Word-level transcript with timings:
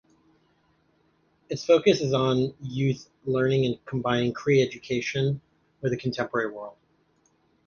Its 1.47 1.63
focus 1.63 2.01
is 2.01 2.11
on 2.11 2.55
youth 2.59 3.07
learning 3.25 3.65
and 3.67 3.85
combining 3.85 4.33
Cree 4.33 4.63
education 4.63 5.39
with 5.81 5.91
the 5.91 5.95
contemporary 5.99 6.51
world. 6.51 6.77